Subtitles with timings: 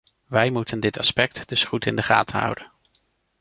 [0.27, 2.71] Wij moeten dit aspect dus goed in de gaten houden.